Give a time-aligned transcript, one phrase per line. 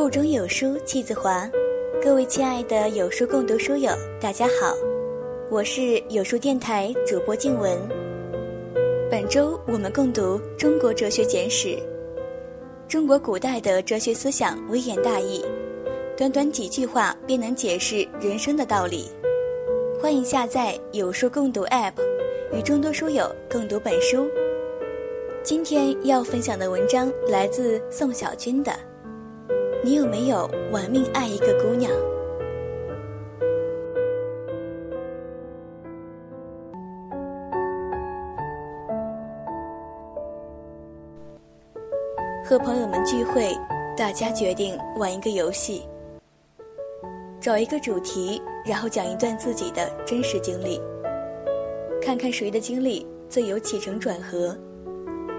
[0.00, 1.46] 腹中有书气自华，
[2.02, 4.74] 各位亲爱的有书共读书友，大家好，
[5.50, 7.78] 我是有书电台主播静文。
[9.10, 11.68] 本周我们共读《中国哲学简史》，
[12.88, 15.44] 中国古代的哲学思想微言大义，
[16.16, 19.10] 短短几句话便能解释人生的道理。
[20.00, 21.92] 欢迎下载有书共读 App，
[22.54, 24.26] 与众多书友共读本书。
[25.42, 28.72] 今天要分享的文章来自宋小军的。
[29.82, 31.90] 你有没有玩命爱一个姑娘？
[42.44, 43.56] 和朋友们聚会，
[43.96, 45.88] 大家决定玩一个游戏，
[47.40, 50.78] 找一个主题，然后讲一段自己的真实经历，
[52.02, 54.54] 看看谁的经历最有起承转合，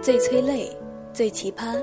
[0.02, 0.76] 最催泪，
[1.14, 1.80] 最奇葩。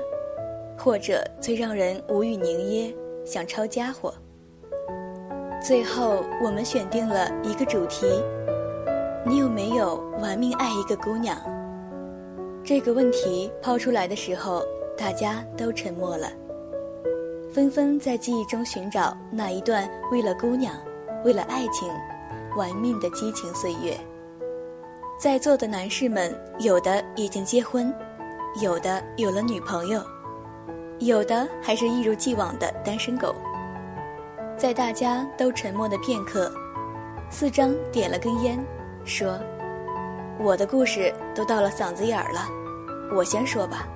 [0.79, 4.13] 或者最让人无语凝噎，想抄家伙。
[5.61, 8.07] 最后我们选定了一个主题：
[9.25, 11.37] 你有没有玩命爱一个姑娘？
[12.63, 14.63] 这个问题抛出来的时候，
[14.97, 16.31] 大家都沉默了，
[17.53, 20.73] 纷纷在记忆中寻找那一段为了姑娘、
[21.25, 21.89] 为了爱情
[22.55, 23.97] 玩命的激情岁月。
[25.19, 27.93] 在座的男士们，有的已经结婚，
[28.61, 30.01] 有的有了女朋友。
[30.99, 33.33] 有的还是一如既往的单身狗。
[34.57, 36.51] 在大家都沉默的片刻，
[37.29, 38.59] 四张点了根烟，
[39.05, 39.39] 说
[40.37, 42.47] ：“我的故事都到了嗓子眼儿了，
[43.15, 43.87] 我先说吧。”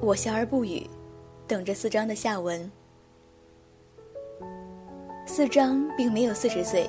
[0.00, 0.88] 我笑而不语，
[1.46, 2.70] 等着四张的下文。
[5.26, 6.88] 四张并没有四十岁，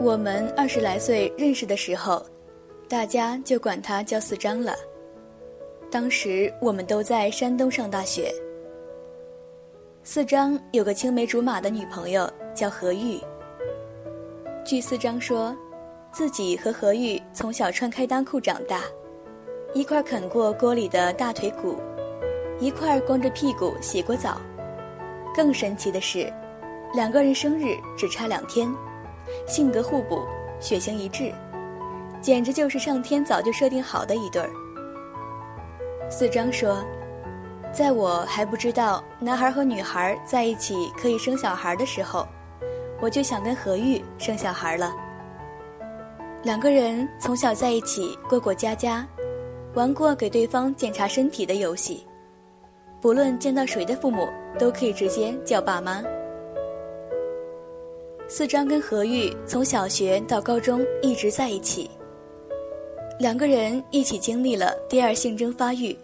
[0.00, 2.24] 我们二十来岁认识的时候，
[2.88, 4.74] 大家就管他叫四张了。
[5.92, 8.32] 当时我们都在山东上大学。
[10.02, 13.20] 四张有个青梅竹马的女朋友叫何玉。
[14.64, 15.54] 据四张说，
[16.10, 18.80] 自己和何玉从小穿开裆裤长大，
[19.74, 21.76] 一块啃过锅里的大腿骨，
[22.58, 24.40] 一块光着屁股洗过澡。
[25.34, 26.32] 更神奇的是，
[26.94, 28.74] 两个人生日只差两天，
[29.46, 30.22] 性格互补，
[30.58, 31.30] 血型一致，
[32.22, 34.50] 简直就是上天早就设定好的一对儿。
[36.12, 36.84] 四张说
[37.72, 42.28] ：“在我还不知道男孩和女孩在一起可以生小孩的时候，
[43.00, 44.94] 我就想跟何玉生小孩了。
[46.42, 49.08] 两个人从小在一起过过家家，
[49.72, 52.06] 玩过给对方检查身体的游戏，
[53.00, 56.02] 不论见到谁的父母都可以直接叫爸妈。
[58.28, 61.90] 四张跟何玉从小学到高中一直在一起。”
[63.22, 65.96] 两个人一起经历了第二性征发育，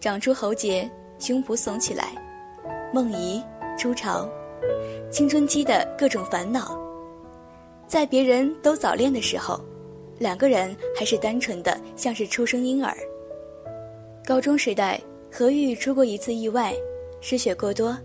[0.00, 2.12] 长出喉结，胸脯耸起来，
[2.92, 3.40] 梦遗、
[3.78, 4.28] 初潮，
[5.08, 6.76] 青春期的各种烦恼。
[7.86, 9.60] 在别人都早恋的时候，
[10.18, 12.96] 两个人还是单纯的像是初生婴儿。
[14.26, 15.00] 高中时代，
[15.30, 16.74] 何玉出过一次意外，
[17.20, 17.96] 失血过多，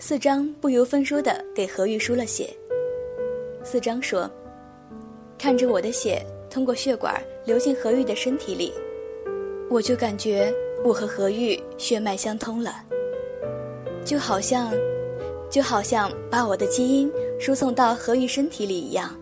[0.00, 2.52] 四张不由分说的给何玉输了血。
[3.62, 4.28] 四张说
[5.38, 6.20] ：“看着我的血。”
[6.54, 8.72] 通过血管流进何玉的身体里，
[9.68, 10.54] 我就感觉
[10.84, 12.76] 我和何玉血脉相通了，
[14.04, 14.70] 就好像，
[15.50, 17.10] 就好像把我的基因
[17.40, 19.12] 输送到何玉身体里一样，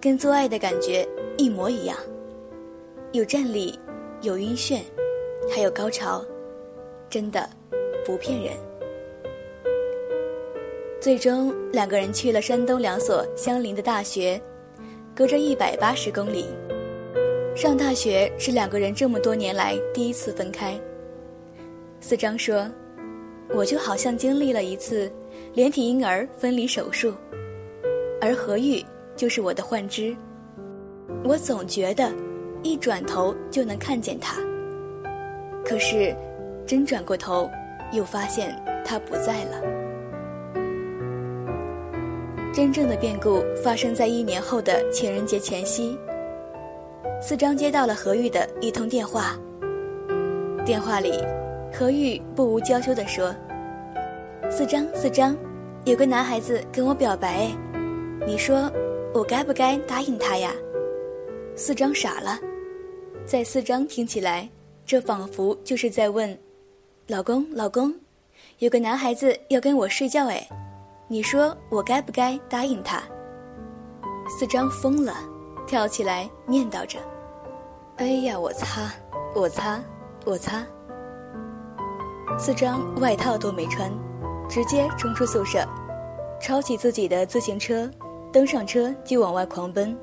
[0.00, 1.06] 跟做爱的感觉
[1.36, 1.94] 一模一样，
[3.12, 3.78] 有站立，
[4.22, 4.80] 有晕眩，
[5.54, 6.24] 还有高潮，
[7.10, 7.46] 真的，
[8.06, 8.54] 不骗人。
[10.98, 14.40] 最终，两个人去了山东两所相邻的大学。
[15.14, 16.46] 隔着一百八十公里，
[17.54, 20.74] 上大学是两个人这么多年来第一次分开。
[22.00, 22.66] 四张说
[23.52, 25.12] ：“我就好像经历了一次
[25.52, 27.12] 连体婴儿分离手术，
[28.22, 28.82] 而何玉
[29.14, 30.16] 就是我的幻肢。
[31.22, 32.10] 我总觉得
[32.62, 34.40] 一转头就能看见他，
[35.62, 36.16] 可是
[36.66, 37.50] 真转过头，
[37.92, 39.62] 又发现他不在了。”
[42.52, 45.98] 真正的变故发生在一年后的情人节前夕。
[47.18, 49.38] 四张接到了何玉的一通电话。
[50.62, 51.24] 电话里，
[51.72, 53.34] 何玉不无娇羞地说
[54.52, 55.34] ：“四张，四张，
[55.86, 57.50] 有个男孩子跟我表白，
[58.26, 58.70] 你说
[59.14, 60.52] 我该不该答应他呀？”
[61.56, 62.38] 四张傻了，
[63.24, 64.46] 在四张听起来，
[64.84, 66.38] 这仿佛就是在问
[67.08, 67.94] ：“老公，老公，
[68.58, 70.46] 有个男孩子要跟我睡觉，哎。”
[71.12, 73.02] 你说我该不该答应他？
[74.30, 75.12] 四张疯了，
[75.66, 76.98] 跳起来念叨着
[78.00, 78.90] ：“哎呀，我擦，
[79.34, 79.78] 我擦，
[80.24, 80.64] 我擦！”
[82.40, 83.92] 四张外套都没穿，
[84.48, 85.62] 直接冲出宿舍，
[86.40, 87.90] 抄起自己的自行车，
[88.32, 89.94] 登上车就往外狂奔。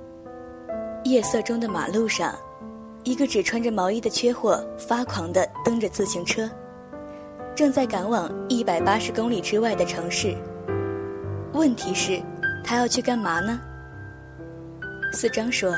[1.06, 2.35] 夜色中的马路上，
[3.03, 6.47] 一个只穿着毛衣的缺货发狂地蹬着自行车，
[7.56, 10.38] 正在赶往一百八十公里之外的城市。
[11.59, 12.21] 问题是，
[12.63, 13.59] 他要去干嘛呢？
[15.11, 15.75] 四张说：“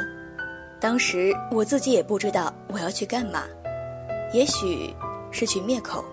[0.80, 3.46] 当时我自己也不知道我要去干嘛，
[4.32, 4.94] 也许
[5.32, 6.06] 是去灭口。”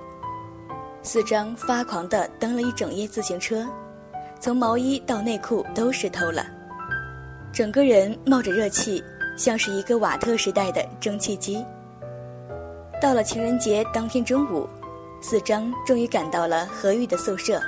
[1.05, 3.67] 四张发狂地蹬了一整夜自行车，
[4.41, 6.47] 从毛衣到内裤都湿透了，
[7.53, 9.05] 整个人冒着热气，
[9.37, 11.63] 像是一个瓦特时代的蒸汽机。
[13.03, 14.67] 到了情人节当天中午，
[15.21, 17.61] 四张终于赶到了何玉的宿舍。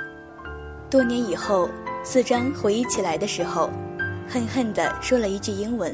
[0.89, 1.69] 多年以后，
[2.03, 3.69] 四张回忆起来的时候。
[4.29, 5.93] 恨恨地说了一句英文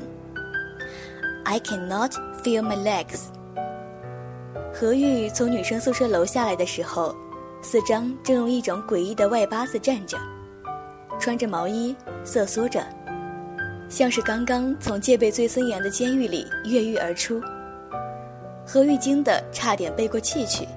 [1.44, 2.12] ：“I cannot
[2.44, 3.30] feel my legs。”
[4.72, 7.16] 何玉从女生宿舍楼下来的时候，
[7.64, 10.20] 四张正用一种诡异的外八字站着，
[11.20, 12.86] 穿着毛衣，瑟缩着，
[13.90, 17.42] 像是刚刚从戒备最森严的监狱里越狱而出。
[18.68, 20.68] 何玉惊得差点背过气去：“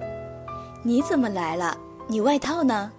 [0.82, 1.76] 你怎么来了？
[2.08, 2.90] 你外套呢？”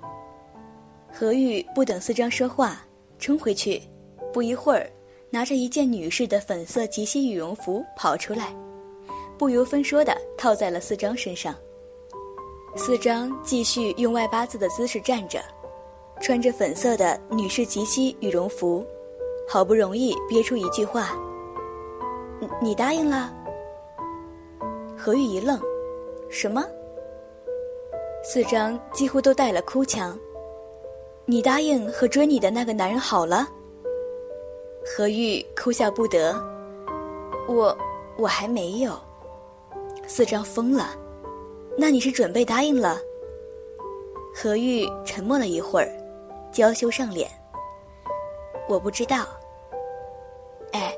[1.13, 2.85] 何玉不等四张说话，
[3.19, 3.81] 冲回去。
[4.33, 4.89] 不一会儿，
[5.29, 8.55] 拿着一件女士的粉色及膝羽绒服跑出来，
[9.37, 11.53] 不由分说的套在了四张身上。
[12.77, 15.41] 四张继续用外八字的姿势站着，
[16.21, 18.85] 穿着粉色的女士及膝羽绒服，
[19.49, 21.11] 好不容易憋出一句话
[22.39, 23.33] ：“你你答应了？”
[24.97, 25.59] 何玉一愣
[26.31, 26.63] ：“什么？”
[28.23, 30.17] 四张几乎都带了哭腔
[31.25, 33.47] ：“你答应和追你的那个男人好了？”
[34.83, 36.33] 何玉哭笑不得，
[37.47, 37.77] 我
[38.17, 38.97] 我还没有。
[40.07, 40.95] 四张疯了，
[41.77, 42.97] 那你是准备答应了？
[44.33, 45.87] 何玉沉默了一会儿，
[46.51, 47.29] 娇羞上脸。
[48.67, 49.27] 我不知道。
[50.71, 50.93] 哎，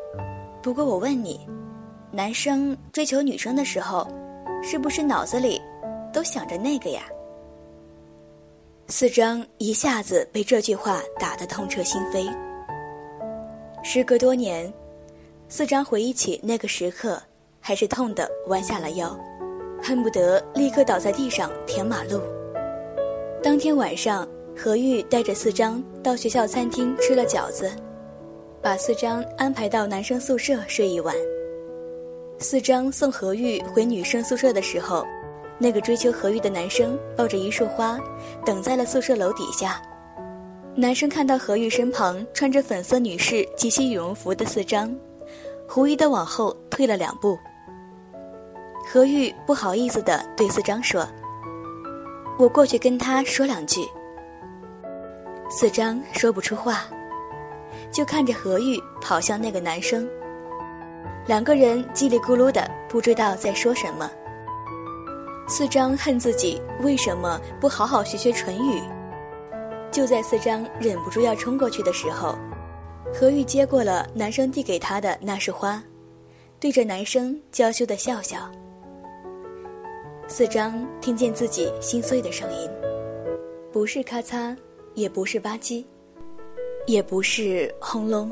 [0.61, 1.45] 不过我问你，
[2.11, 4.07] 男生追求女生的时候，
[4.63, 5.61] 是不是脑子里
[6.13, 7.03] 都想着那个呀？
[8.87, 12.29] 四张一下子被这句话打得痛彻心扉。
[13.81, 14.71] 时隔多年，
[15.47, 17.21] 四张回忆起那个时刻，
[17.61, 19.17] 还是痛得弯下了腰，
[19.81, 22.19] 恨不得立刻倒在地上填马路。
[23.41, 27.71] 当天晚上，何玉带着四张到学校餐厅吃了饺子，
[28.61, 31.15] 把四张安排到男生宿舍睡一晚。
[32.37, 35.05] 四张送何玉回女生宿舍的时候，
[35.57, 37.99] 那个追求何玉的男生抱着一束花，
[38.45, 39.81] 等在了宿舍楼底下。
[40.75, 44.93] 男生看到何玉身旁穿着粉色女士及膝羽绒服的四张，
[45.67, 47.37] 狐疑的往后退了两步。
[48.91, 51.07] 何玉不好意思的对四张说
[52.37, 53.81] ：“我过去跟他说两句。”
[55.49, 56.85] 四张说不出话，
[57.91, 60.09] 就看着何玉跑向那个男生。
[61.27, 64.09] 两个人叽里咕噜的，不知道在说什么。
[65.47, 68.81] 四张恨自己为什么不好好学学唇语。
[69.91, 72.35] 就在四张忍不住要冲过去的时候，
[73.13, 75.83] 何玉接过了男生递给他的那束花，
[76.59, 78.49] 对着男生娇羞的笑笑。
[80.27, 82.67] 四张听见自己心碎的声音，
[83.71, 84.57] 不是咔嚓，
[84.95, 85.85] 也不是吧唧，
[86.87, 88.31] 也不是轰隆，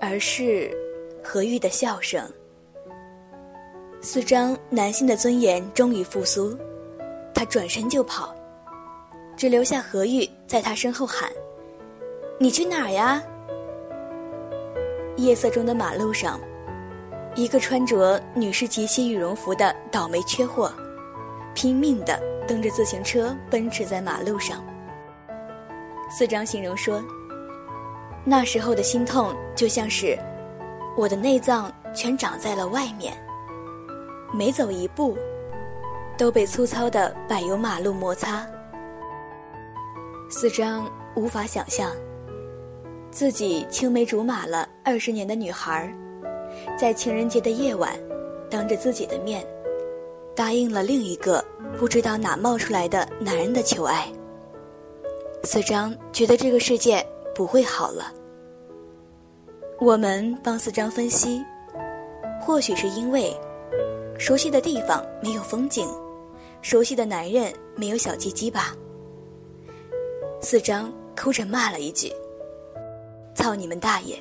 [0.00, 0.70] 而是
[1.24, 2.22] 何玉的笑声。
[4.00, 6.56] 四张男性的尊严终于复苏，
[7.34, 8.34] 他转身就跑。
[9.36, 11.30] 只留下何玉在他身后喊
[12.38, 13.22] ：“你去哪儿呀？”
[15.16, 16.40] 夜色中的马路上，
[17.34, 20.72] 一个穿着女士及膝羽绒服的倒霉缺货，
[21.54, 24.64] 拼命的蹬着自行车奔驰在马路上。
[26.10, 27.02] 四张形容说
[28.24, 30.18] ：“那时候的心痛，就像是
[30.96, 33.16] 我的内脏全长在了外面，
[34.32, 35.16] 每走一步，
[36.16, 38.46] 都被粗糙的柏油马路摩擦。”
[40.30, 41.90] 四张无法想象，
[43.10, 45.90] 自己青梅竹马了二十年的女孩，
[46.78, 47.98] 在情人节的夜晚，
[48.50, 49.46] 当着自己的面，
[50.36, 51.42] 答应了另一个
[51.78, 54.06] 不知道哪冒出来的男人的求爱。
[55.44, 57.04] 四张觉得这个世界
[57.34, 58.12] 不会好了。
[59.80, 61.42] 我们帮四张分析，
[62.40, 63.34] 或许是因为
[64.18, 65.88] 熟悉的地方没有风景，
[66.60, 68.74] 熟悉的男人没有小鸡鸡吧。
[70.40, 72.12] 四张哭着骂了一句
[73.34, 74.16] ：“操你们大爷！”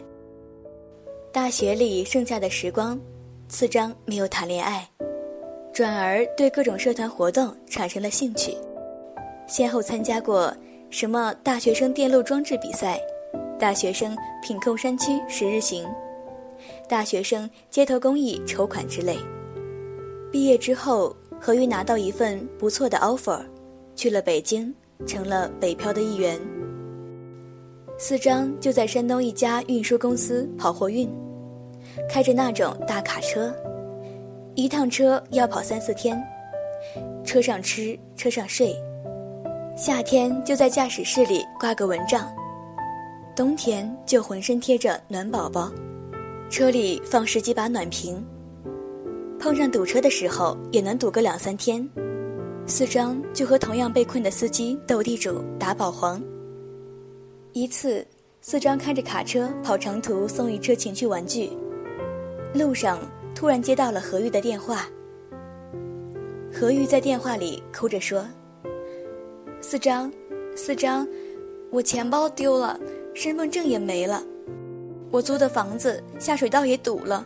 [1.33, 2.99] 大学里剩下的时光，
[3.49, 4.87] 四张没有谈恋爱，
[5.73, 8.55] 转而对各种社团活动产生了兴趣，
[9.47, 10.55] 先后参加过
[10.91, 12.99] 什么大学生电路装置比赛、
[13.59, 15.87] 大学生品控山区十日行、
[16.87, 19.17] 大学生街头公益筹款之类。
[20.31, 23.39] 毕业之后，何玉拿到一份不错的 offer，
[23.95, 24.73] 去了北京，
[25.05, 26.39] 成了北漂的一员。
[27.97, 31.09] 四张就在山东一家运输公司跑货运，
[32.09, 33.55] 开着那种大卡车。
[34.53, 36.21] 一趟车要跑三四天，
[37.23, 38.75] 车上吃，车上睡，
[39.75, 42.31] 夏天就在驾驶室里挂个蚊帐，
[43.35, 45.71] 冬天就浑身贴着暖宝宝，
[46.49, 48.23] 车里放十几把暖瓶。
[49.39, 51.87] 碰上堵车的时候，也能堵个两三天。
[52.65, 56.21] 四张就和同样被困的司机斗地主、打保皇。
[57.53, 58.05] 一次，
[58.41, 61.49] 四张开着卡车跑长途送一车情趣玩具，
[62.53, 62.99] 路上。
[63.35, 64.87] 突然接到了何玉的电话。
[66.51, 68.25] 何玉在电话里哭着说
[69.61, 70.11] ：“四张，
[70.55, 71.07] 四张，
[71.69, 72.79] 我钱包丢了，
[73.13, 74.23] 身份证也没了，
[75.11, 77.23] 我租的房子下水道也堵了，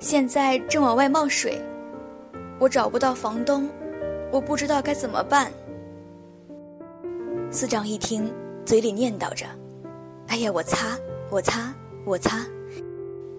[0.00, 1.60] 现在正往外冒水，
[2.58, 3.68] 我找不到房东，
[4.32, 5.52] 我不知道该怎么办。”
[7.52, 8.32] 司长一听，
[8.64, 9.44] 嘴里念叨着
[10.28, 10.98] ：“哎呀，我擦，
[11.30, 11.74] 我擦，
[12.06, 12.46] 我擦。”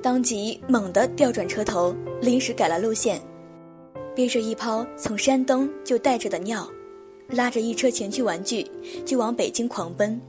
[0.04, 3.20] 当即猛地调转车头，临时改了路线，
[4.14, 6.70] 憋着一泡从山东就带着的尿，
[7.30, 8.70] 拉着一车情趣玩具
[9.04, 10.22] 就往北京狂奔，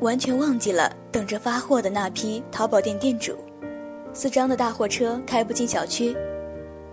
[0.00, 3.36] 完全忘记了等着发货的那批淘宝店店主。
[4.16, 6.16] 四张的大货车开不进小区，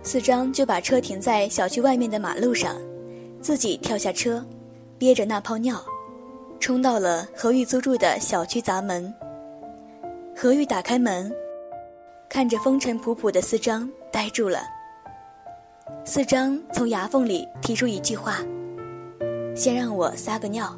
[0.02, 2.76] 四张就把车停在小区外面的马路上，
[3.40, 4.44] 自己跳下车，
[4.98, 5.82] 憋着那泡尿，
[6.60, 9.10] 冲到了何玉租住的小区砸门。
[10.36, 11.34] 何玉打开门。
[12.28, 14.58] 看着风尘仆仆的四张，呆住了。
[16.04, 18.40] 四张从牙缝里提出一句话
[19.56, 20.76] ：“先让我撒个尿。”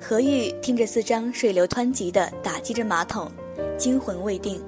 [0.00, 3.28] 何玉听着四张水流湍急的打击着马桶，
[3.76, 4.62] 惊魂未定。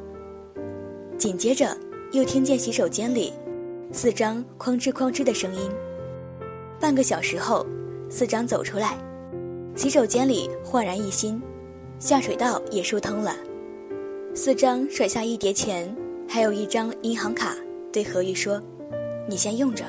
[1.18, 1.76] 紧接着
[2.12, 3.32] 又听见洗手间里
[3.92, 5.70] 四张哐哧哐哧的声音。
[6.78, 7.64] 半个小时后，
[8.10, 8.98] 四张走出来，
[9.74, 11.40] 洗手间里焕然一新，
[11.98, 13.34] 下水道也疏通了。
[14.34, 15.94] 四张甩下一叠钱，
[16.28, 17.54] 还有一张银行卡，
[17.90, 18.60] 对何玉说
[19.26, 19.84] ：“你先用着。”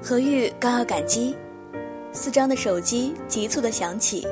[0.00, 1.34] 何玉刚要感激，
[2.12, 4.24] 四张的手机急促的响起，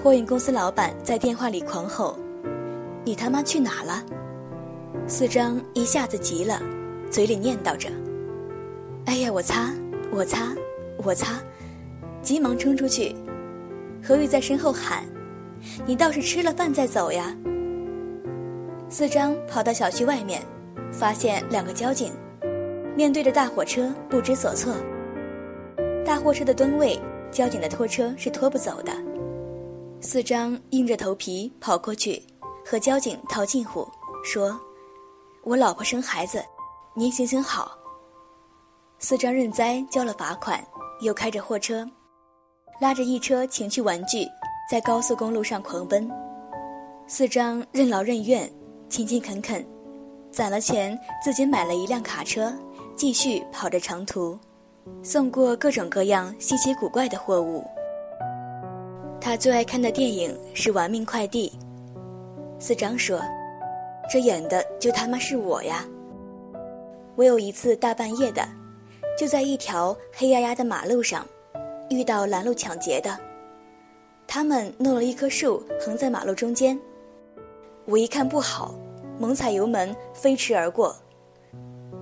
[0.00, 2.16] 货运公司老板在电话里狂吼
[3.04, 4.04] ：“你他妈去哪了？”
[5.10, 6.62] 四张一下子急了，
[7.10, 7.88] 嘴里念叨着
[9.06, 9.74] ：“哎呀，我擦，
[10.12, 10.54] 我擦，
[10.98, 11.42] 我擦！”
[12.22, 13.12] 急忙冲出去，
[14.00, 15.04] 何玉在身后喊
[15.84, 17.36] ：“你倒是吃了饭再走呀！”
[18.88, 20.40] 四张跑到小区外面，
[20.92, 22.12] 发现两个交警，
[22.94, 24.72] 面对着大货车不知所措。
[26.04, 26.96] 大货车的吨位，
[27.32, 28.92] 交警的拖车是拖不走的。
[30.00, 32.22] 四张硬着头皮跑过去，
[32.64, 33.86] 和交警套近乎，
[34.22, 34.58] 说
[35.42, 36.44] ：“我老婆生孩子，
[36.94, 37.76] 您行行好。”
[38.98, 40.62] 四张认栽，交了罚款，
[41.00, 41.88] 又开着货车，
[42.80, 44.26] 拉着一车情趣玩具，
[44.70, 46.10] 在高速公路上狂奔。
[47.06, 48.50] 四张任劳任怨。
[48.90, 49.64] 勤勤恳恳，
[50.32, 52.52] 攒了钱，自己买了一辆卡车，
[52.96, 54.36] 继续跑着长途，
[55.00, 57.64] 送过各种各样稀奇古怪的货物。
[59.20, 61.56] 他最爱看的电影是《玩命快递》。
[62.60, 63.22] 四张说
[64.10, 65.86] ：“这演的就他妈是我呀！”
[67.16, 68.42] 我有一次大半夜的，
[69.16, 71.26] 就在一条黑压压的马路上，
[71.90, 73.16] 遇到拦路抢劫的，
[74.26, 76.78] 他们弄了一棵树横在马路中间。
[77.84, 78.74] 我一看不好，
[79.18, 80.96] 猛踩油门飞驰而过。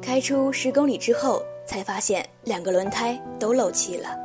[0.01, 4.17] 开出十公里之后，才发现两个轮胎都漏气了。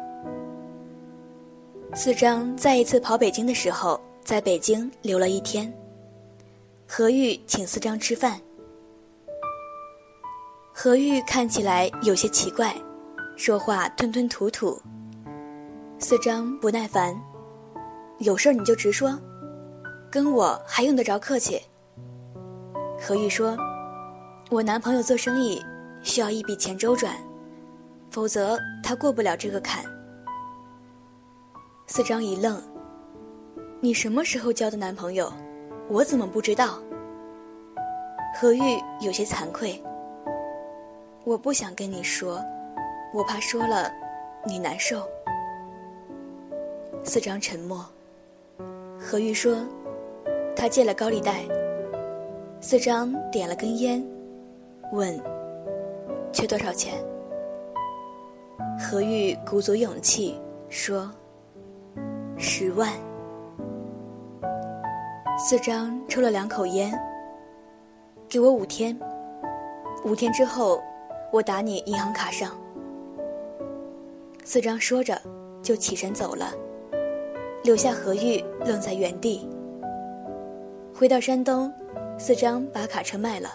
[1.96, 5.74] 四张再一次跑北京的时候，在北京留了一天。
[6.96, 8.40] 何玉请四张吃饭。
[10.72, 12.72] 何玉看起来有些奇怪，
[13.36, 14.80] 说话吞吞吐吐。
[15.98, 17.20] 四张不耐烦
[18.22, 19.20] ：“有事你就直说。”
[20.12, 21.60] 跟我还用得着客气？
[23.02, 23.58] 何玉说
[24.52, 25.60] ：“我男朋友做生意
[26.04, 27.18] 需要一笔钱周转，
[28.12, 29.84] 否则他过不了这个坎。”
[31.90, 32.62] 四张一愣
[33.82, 35.34] ：“你什么时候交的男朋友？
[35.94, 36.80] 我怎么不知道？”
[38.36, 39.80] 何玉有些惭愧
[41.24, 42.44] ：“我不想跟你说，
[43.14, 43.92] 我怕说了
[44.44, 45.08] 你难受。”
[47.06, 47.86] 四张沉默。
[49.00, 49.56] 何玉说。
[50.56, 51.44] 他借了高利贷。
[52.62, 54.02] 四张点了根烟，
[54.94, 55.20] 问
[56.32, 57.04] ：“缺多少钱？
[58.80, 61.12] 何玉鼓足勇气说
[62.38, 62.90] ：“十万。”
[65.46, 66.98] 四张抽了两口烟，
[68.30, 68.98] 给我五天，
[70.06, 70.82] 五天之后
[71.34, 72.58] 我打你银行卡上。
[74.46, 75.22] 四张说着
[75.62, 76.54] 就起身走了，
[77.62, 79.46] 留下何玉愣在原地。
[80.96, 81.70] 回到山东，
[82.18, 83.50] 四张把卡车卖了，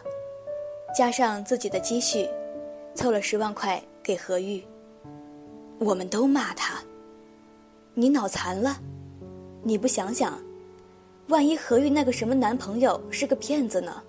[0.94, 2.28] 加上自己的积蓄，
[2.94, 4.62] 凑了十万块给何玉。
[5.78, 6.82] 我们都骂他
[7.96, 8.76] ：“你脑残了？
[9.62, 10.38] 你不想想，
[11.28, 14.02] 万一何玉那个什么男朋友是个骗子呢？”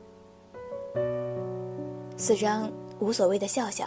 [2.16, 3.86] 四张无所谓的笑笑。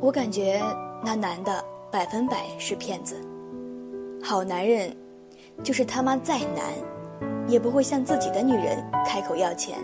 [0.00, 0.62] 我感觉
[1.02, 3.16] 那男的百分百是骗子。
[4.22, 4.94] 好男人，
[5.62, 6.72] 就是他妈再难，
[7.46, 9.78] 也不会向自己的女人开口要钱。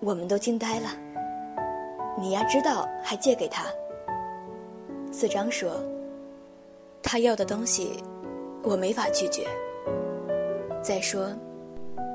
[0.00, 0.88] 我们都惊呆了。
[2.18, 3.66] 你丫，知道还借给他。
[5.12, 5.72] 四张说
[7.02, 8.02] ：“他要的东西，
[8.62, 9.46] 我没法拒绝。
[10.82, 11.28] 再说，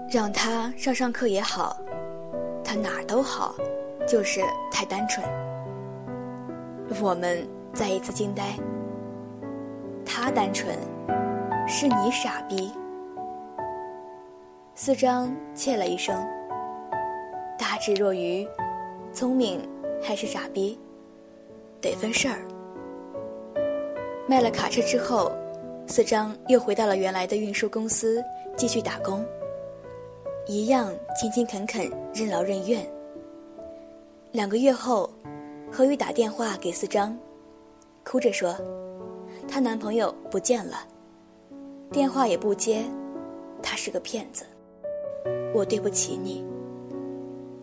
[0.10, 1.78] 让他上上课也好，
[2.64, 3.56] 他哪儿都好，
[4.08, 4.42] 就是
[4.72, 5.26] 太单纯。”
[7.02, 8.44] 我们再一次惊呆。
[10.06, 10.76] 他单纯，
[11.68, 12.72] 是你傻逼。
[14.76, 16.16] 四张切了一声
[17.58, 18.48] ：“大智若愚，
[19.12, 19.68] 聪明
[20.02, 20.80] 还是傻逼，
[21.82, 22.40] 得分事儿。”
[24.28, 25.32] 卖了卡车之后，
[25.88, 28.24] 四张又回到了原来的运输公司
[28.58, 29.26] 继续打工，
[30.48, 32.90] 一样勤勤恳恳、任劳任怨。
[34.32, 35.10] 两个月后，
[35.70, 37.18] 何宇打电话给四张，
[38.06, 38.56] 哭着说
[39.46, 40.88] ：“她男朋友不见了，
[41.92, 42.86] 电话也不接，
[43.62, 44.46] 他是个骗子，
[45.54, 46.46] 我对不起你。”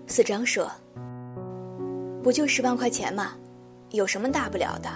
[0.07, 0.71] 四张说
[2.23, 3.33] ：“不就十万块钱吗？
[3.93, 4.91] 有什么大不了的？”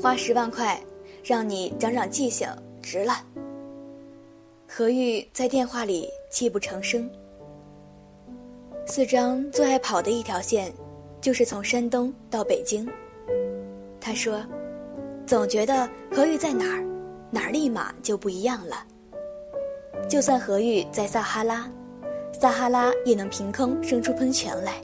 [0.00, 0.78] 花十万块，
[1.24, 2.46] 让你长长记性，
[2.82, 3.14] 值了。
[4.72, 7.10] 何玉在电话里泣不成声。
[8.86, 10.72] 四张最爱跑的一条线，
[11.20, 12.88] 就是从山东到北京。
[14.00, 14.40] 他说，
[15.26, 16.84] 总觉得何玉在哪儿，
[17.32, 18.86] 哪儿立马就不一样了。
[20.08, 21.68] 就算何玉在撒哈拉，
[22.32, 24.74] 撒哈拉也能凭空生出喷泉来。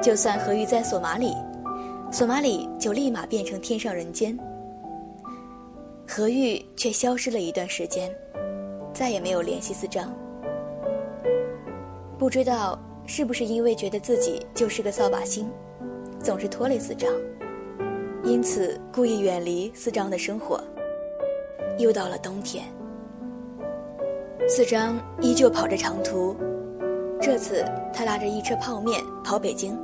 [0.00, 1.34] 就算何玉在索马里。
[2.12, 4.38] 索马里就立马变成天上人间，
[6.06, 8.08] 何玉却消失了一段时间，
[8.96, 10.10] 再也没有联系四张。
[12.16, 15.50] 不知道是不是因为觉得自己就是个扫把星，
[16.18, 17.12] 总是拖累四张，
[18.24, 20.58] 因此故意远离四张的生活。
[21.76, 22.64] 又到了冬天，
[24.48, 26.34] 四张依旧跑着长途，
[27.20, 29.78] 这次他拉着一车泡面跑北京。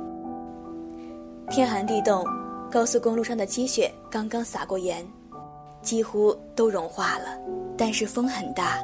[1.51, 2.25] 天寒地冻，
[2.71, 5.07] 高速公路上的积雪刚刚撒过盐，
[5.83, 7.37] 几乎都融化了。
[7.77, 8.83] 但是风很大。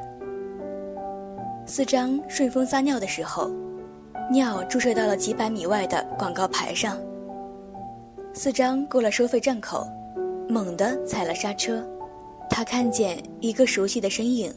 [1.66, 3.50] 四张顺风撒尿的时候，
[4.30, 6.98] 尿注射到了几百米外的广告牌上。
[8.32, 9.86] 四张过了收费站口，
[10.48, 11.84] 猛地踩了刹车。
[12.48, 14.52] 他看见一个熟悉的身影，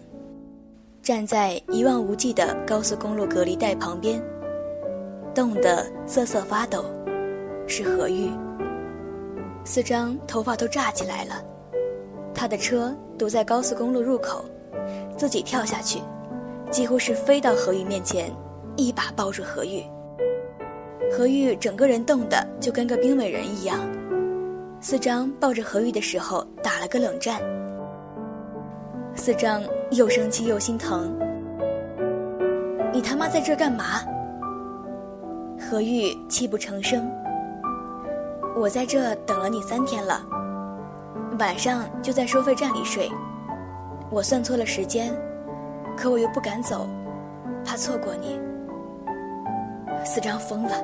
[1.01, 4.19] 站在一望无际的高速公路隔离带旁边，
[5.35, 6.83] 冻得瑟瑟发抖。
[7.67, 8.31] 是何玉。
[9.63, 11.43] 四张头发都炸起来了，
[12.33, 14.43] 他的车堵在高速公路入口，
[15.15, 15.99] 自己跳下去，
[16.73, 18.36] 几乎是飞到何玉面前，
[18.75, 19.83] 一把抱住何玉。
[21.15, 23.79] 何玉整个人冻得就跟个冰美人一样。
[24.81, 27.39] 四张抱着何玉的时候打了个冷战。
[29.13, 31.15] 四张又生气又心疼。
[32.91, 34.01] 你他妈在这干嘛？
[35.59, 37.07] 何玉泣不成声。
[38.55, 40.25] 我在这等了你三天了，
[41.38, 43.07] 晚上就在收费站里睡。
[44.09, 45.15] 我算错了时间，
[45.97, 46.88] 可我又不敢走，
[47.65, 48.39] 怕错过你。
[50.06, 50.84] 四张疯了，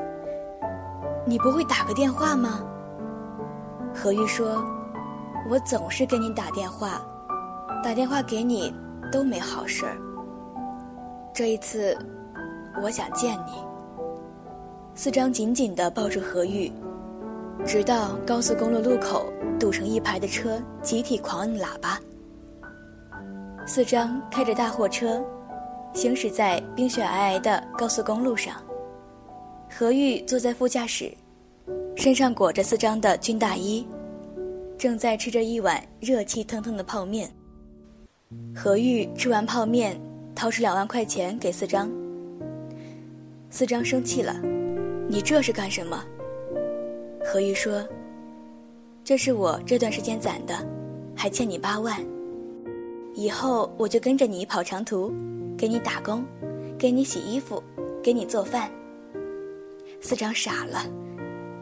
[1.25, 2.63] 你不会打个电话吗？
[3.93, 4.63] 何玉说
[5.49, 7.01] ：“我总是给你打电话，
[7.83, 8.73] 打电话给你
[9.11, 9.97] 都没好事儿。
[11.33, 11.97] 这一次，
[12.81, 13.53] 我想见你。”
[14.95, 16.71] 四张紧紧地抱住何玉。
[17.65, 19.25] 直到高速公路路口
[19.59, 21.99] 堵成一排的车集体狂摁喇叭，
[23.69, 25.23] 四张开着大货车，
[25.93, 28.55] 行驶在冰雪皑皑的高速公路上。
[29.69, 31.13] 何玉坐在副驾驶，
[31.95, 33.87] 身上裹着四张的军大衣，
[34.75, 37.29] 正在吃着一碗热气腾腾的泡面。
[38.55, 40.01] 何玉吃完泡面，
[40.33, 41.91] 掏出两万块钱给四张。
[43.51, 44.35] 四张生气了，
[45.07, 46.03] 你这是干什么？”
[47.23, 47.87] 何玉说
[49.05, 50.55] ：“这是我这段时间攒的，
[51.15, 52.03] 还欠你八万。
[53.19, 55.13] 以后我就跟着你跑长途，
[55.57, 56.23] 给你打工，
[56.77, 57.61] 给你洗衣服，
[58.01, 58.71] 给你做饭。”
[59.99, 60.85] 司长傻了：“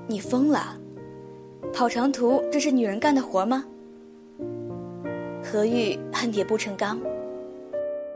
[0.05, 0.77] 你疯了？
[1.73, 3.65] 跑长途这是女人干的活吗？”
[5.43, 7.01] 何玉恨铁不成钢。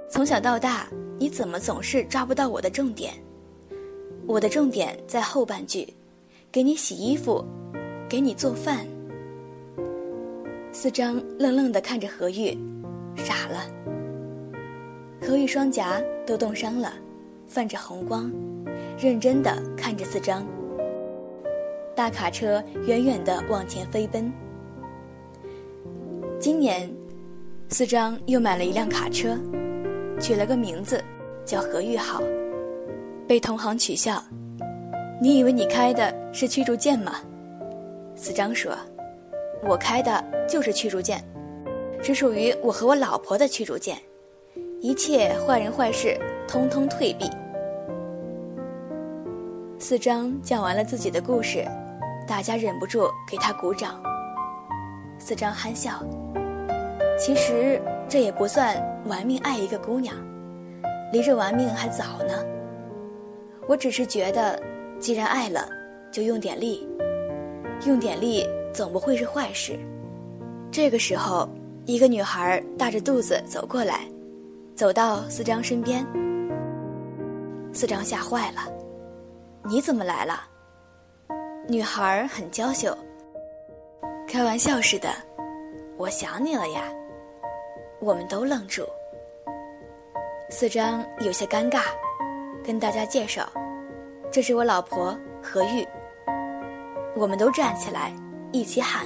[0.08, 3.12] 从小到大，你怎么总是抓不到我的重点？
[4.28, 5.92] 我的重点在后半句，
[6.52, 7.44] 给你洗衣服，
[8.08, 8.86] 给你做饭。
[10.72, 12.56] 四张愣愣地看着何玉，
[13.16, 13.66] 傻了。
[15.22, 16.94] 何玉双颊都冻伤了，
[17.48, 18.32] 泛着红光，
[19.00, 20.46] 认真的看着四张。
[21.96, 24.32] 大卡车远远的往前飞奔。
[26.40, 26.90] 今年，
[27.70, 29.38] 四张又买了一辆卡车。
[30.20, 31.04] 取了个名字，
[31.46, 32.22] 叫何玉好，
[33.28, 34.24] 被同行取笑。
[35.20, 37.16] 你以为你开的是驱逐舰吗？
[38.16, 38.76] 四张说
[39.68, 41.24] ：“我开的就是驱逐舰，
[42.02, 43.98] 只属于我和我老婆的驱逐舰，
[44.80, 47.30] 一切坏人坏事通通退避。”
[49.78, 51.66] 四张讲完了自己的故事，
[52.28, 54.02] 大家忍不住给他鼓掌。
[55.20, 56.04] 四张憨笑。
[57.20, 60.16] 其实这也不算玩命爱一个姑娘，
[61.14, 62.44] 离着玩命还早呢。
[63.68, 64.60] 我只是觉得，
[65.00, 65.70] 既然爱了，
[66.12, 66.88] 就用点力，
[67.86, 69.78] 用点力总不会是坏事。
[70.72, 71.48] 这个时候，
[71.92, 74.08] 一个女孩大着肚子走过来，
[74.78, 76.08] 走到四张身边。
[77.74, 78.62] 四张吓坏了
[79.68, 80.48] ：“你怎么来了？”
[81.68, 82.98] 女孩很娇羞，
[84.26, 85.10] 开玩笑似的
[86.00, 86.84] ：“我想你了呀。”
[88.00, 88.86] 我们都愣住，
[90.50, 91.82] 四张有些尴尬，
[92.64, 93.46] 跟大家介绍
[94.32, 95.86] ：“这是我老婆何玉。”
[97.18, 98.14] 我们都站起来，
[98.54, 99.06] 一起喊：“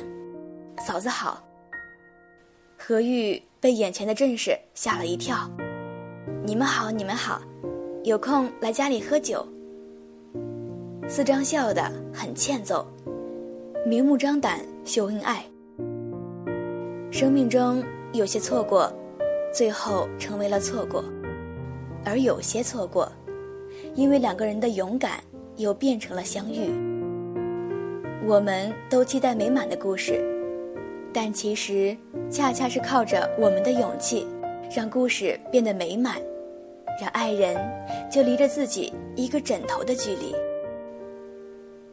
[0.86, 1.41] 嫂子好！”
[2.88, 5.50] 何玉被眼前的阵势吓了一跳
[6.45, 7.41] ：“你们好，你们好，
[8.04, 9.43] 有空来家里喝酒。”
[11.10, 12.86] 四张笑得很欠揍，
[13.88, 15.43] 明目张胆秀恩爱。
[17.10, 17.84] 生命中。
[18.13, 18.93] 有些错过，
[19.52, 21.04] 最后成为了错过；
[22.06, 23.12] 而有些错过，
[23.95, 25.21] 因为两个人的勇敢，
[25.58, 26.69] 又变成了相遇。
[28.28, 30.24] 我们都期待美满的故事，
[31.15, 31.95] 但其实
[32.30, 34.28] 恰恰是靠着我们的勇气，
[34.75, 36.17] 让故事变得美满，
[36.99, 37.56] 让爱人
[38.12, 40.36] 就离着自己一个枕头的距离，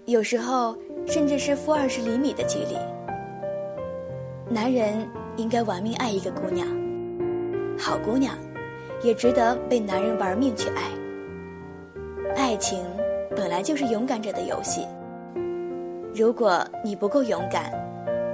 [0.06, 2.76] 有时候甚至是负二十厘米的距离。
[4.52, 5.08] 男人。
[5.38, 6.68] 应该玩命爱一个姑娘，
[7.78, 8.36] 好姑娘，
[9.02, 10.82] 也值得被男人玩命去爱。
[12.36, 12.84] 爱情
[13.34, 14.86] 本来就是勇敢者的游戏。
[16.14, 17.72] 如果你不够勇敢，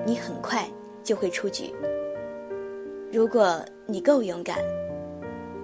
[0.05, 0.68] 你很快
[1.09, 1.73] 就会出局。
[3.11, 4.59] 如果你够勇敢，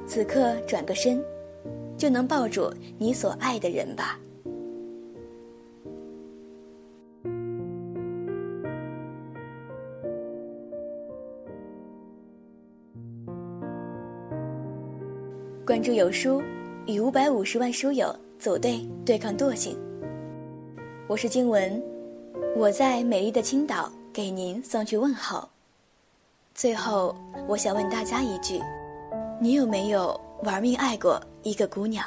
[0.06, 1.22] 此刻转个身，
[1.98, 4.18] 就能抱住你所爱的人吧。
[15.66, 16.42] 关注有书，
[16.86, 19.76] 与五百五十万书友组队对抗惰性。
[21.06, 21.82] 我是静文，
[22.56, 25.48] 我在美丽的青岛给您送去问候。
[26.54, 27.16] 最后，
[27.48, 28.62] 我想问大家一句：
[29.40, 32.06] 你有没有玩命爱过一个姑娘？